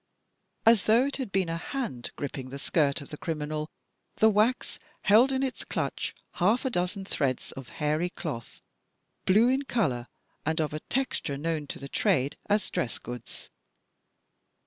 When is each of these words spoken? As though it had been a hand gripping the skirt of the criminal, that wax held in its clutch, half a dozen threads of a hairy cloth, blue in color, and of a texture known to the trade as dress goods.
As 0.65 0.85
though 0.85 1.05
it 1.05 1.17
had 1.17 1.31
been 1.31 1.47
a 1.47 1.57
hand 1.57 2.09
gripping 2.15 2.49
the 2.49 2.57
skirt 2.57 3.01
of 3.01 3.11
the 3.11 3.19
criminal, 3.19 3.69
that 4.15 4.29
wax 4.31 4.79
held 5.03 5.31
in 5.31 5.43
its 5.43 5.63
clutch, 5.63 6.15
half 6.41 6.65
a 6.65 6.71
dozen 6.71 7.05
threads 7.05 7.51
of 7.51 7.69
a 7.69 7.73
hairy 7.73 8.09
cloth, 8.09 8.63
blue 9.27 9.47
in 9.47 9.61
color, 9.61 10.07
and 10.43 10.59
of 10.59 10.73
a 10.73 10.79
texture 10.79 11.37
known 11.37 11.67
to 11.67 11.77
the 11.77 11.87
trade 11.87 12.35
as 12.49 12.71
dress 12.71 12.97
goods. 12.97 13.51